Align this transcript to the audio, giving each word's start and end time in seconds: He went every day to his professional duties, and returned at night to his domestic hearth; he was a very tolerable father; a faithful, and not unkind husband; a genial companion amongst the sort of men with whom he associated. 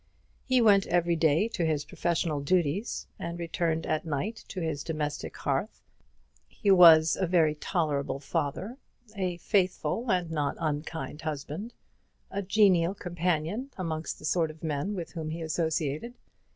He 0.47 0.61
went 0.61 0.87
every 0.87 1.15
day 1.15 1.47
to 1.49 1.63
his 1.63 1.85
professional 1.85 2.39
duties, 2.41 3.05
and 3.19 3.37
returned 3.37 3.85
at 3.85 4.03
night 4.03 4.43
to 4.47 4.59
his 4.59 4.83
domestic 4.83 5.37
hearth; 5.37 5.79
he 6.47 6.71
was 6.71 7.15
a 7.15 7.27
very 7.27 7.53
tolerable 7.53 8.19
father; 8.19 8.77
a 9.15 9.37
faithful, 9.37 10.11
and 10.11 10.31
not 10.31 10.55
unkind 10.59 11.21
husband; 11.21 11.75
a 12.31 12.41
genial 12.41 12.95
companion 12.95 13.69
amongst 13.77 14.17
the 14.17 14.25
sort 14.25 14.49
of 14.49 14.63
men 14.63 14.95
with 14.95 15.11
whom 15.11 15.29
he 15.29 15.43
associated. 15.43 16.15